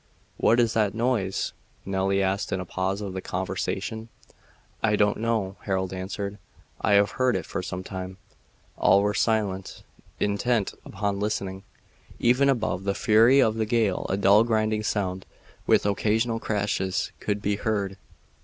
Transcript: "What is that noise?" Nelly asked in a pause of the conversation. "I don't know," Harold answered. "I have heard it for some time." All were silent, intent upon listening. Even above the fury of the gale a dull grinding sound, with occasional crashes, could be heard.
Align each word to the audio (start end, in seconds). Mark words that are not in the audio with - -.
"What 0.37 0.59
is 0.59 0.73
that 0.73 0.95
noise?" 0.95 1.53
Nelly 1.85 2.23
asked 2.23 2.51
in 2.51 2.59
a 2.59 2.65
pause 2.65 3.01
of 3.01 3.13
the 3.13 3.21
conversation. 3.21 4.09
"I 4.81 4.95
don't 4.95 5.17
know," 5.19 5.57
Harold 5.65 5.93
answered. 5.93 6.39
"I 6.81 6.93
have 6.93 7.11
heard 7.11 7.35
it 7.35 7.45
for 7.45 7.61
some 7.61 7.83
time." 7.83 8.17
All 8.79 9.03
were 9.03 9.13
silent, 9.13 9.83
intent 10.19 10.73
upon 10.85 11.19
listening. 11.19 11.61
Even 12.17 12.49
above 12.49 12.83
the 12.83 12.95
fury 12.95 13.39
of 13.43 13.57
the 13.57 13.65
gale 13.67 14.07
a 14.09 14.17
dull 14.17 14.43
grinding 14.43 14.81
sound, 14.81 15.27
with 15.67 15.85
occasional 15.85 16.39
crashes, 16.39 17.11
could 17.19 17.39
be 17.39 17.57
heard. 17.57 17.95